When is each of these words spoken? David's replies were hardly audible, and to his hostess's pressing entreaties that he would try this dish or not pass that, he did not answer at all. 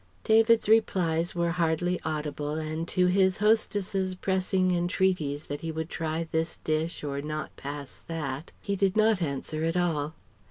David's 0.23 0.67
replies 0.67 1.35
were 1.35 1.51
hardly 1.51 1.99
audible, 2.03 2.53
and 2.55 2.87
to 2.87 3.05
his 3.05 3.37
hostess's 3.37 4.15
pressing 4.15 4.71
entreaties 4.75 5.43
that 5.43 5.61
he 5.61 5.71
would 5.71 5.91
try 5.91 6.27
this 6.31 6.57
dish 6.57 7.03
or 7.03 7.21
not 7.21 7.55
pass 7.55 7.97
that, 8.07 8.51
he 8.59 8.75
did 8.75 8.97
not 8.97 9.21
answer 9.21 9.63
at 9.63 9.77
all. 9.77 10.15